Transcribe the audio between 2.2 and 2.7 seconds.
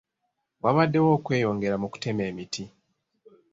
emiti.